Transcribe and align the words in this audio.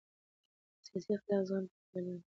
سیاسي 0.85 1.11
اختلاف 1.15 1.43
زغم 1.49 1.65
ته 1.69 1.73
اړتیا 1.77 1.99
لري 2.05 2.19